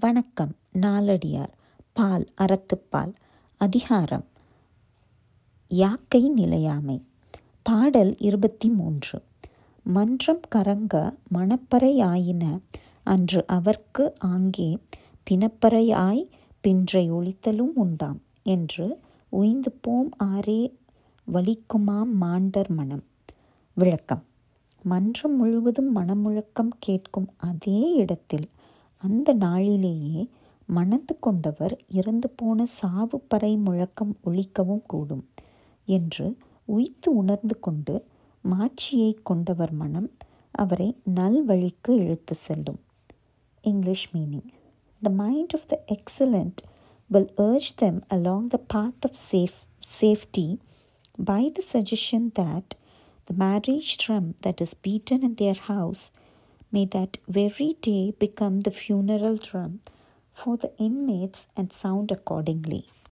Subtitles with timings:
[0.00, 1.52] வணக்கம் நாலடியார்
[1.92, 3.14] பால் அறத்துப்பால்
[3.56, 4.24] அதிகாரம்
[5.68, 7.04] யாக்கை நிலையாமை
[7.62, 9.22] பாடல் இருபத்தி மூன்று
[9.82, 12.60] மன்றம் கரங்க மணப்பறையாயின
[13.04, 14.78] அன்று அவர்க்கு ஆங்கே
[15.30, 16.24] பிணப்பறையாய்
[16.60, 20.72] பின்றை ஒழித்தலும் உண்டாம் என்று உய்ந்து போம் ஆரே
[21.32, 23.04] வலிக்குமாம் மாண்டர் மனம்.
[23.74, 24.24] விளக்கம்.
[24.82, 28.48] மன்றம் முழுவதும் மனமுழக்கம் கேட்கும் அதே இடத்தில்
[29.02, 30.22] அந்த நாளிலேயே
[30.68, 35.24] மணந்து கொண்டவர் இறந்து போன சாவுப்பறை முழக்கம் ஒழிக்கவும் கூடும்
[35.88, 36.26] என்று
[36.68, 37.94] உய்த்து உணர்ந்து கொண்டு
[38.44, 40.10] மாட்சியை கொண்டவர் மனம்
[40.54, 42.80] அவரை நல்வழிக்கு இழுத்து செல்லும்
[43.64, 44.48] English meaning
[45.02, 46.60] the mind of the excellent
[47.10, 49.58] will urge them along the path of safe
[49.98, 50.46] safety
[51.24, 52.72] by the suggestion that
[53.28, 56.04] the marriage drum that is beaten in their house
[56.72, 59.80] may that very day become the funeral drum
[60.32, 62.86] for the inmates and sound accordingly.